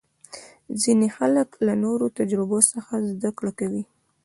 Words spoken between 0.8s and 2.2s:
ځینې خلک له نورو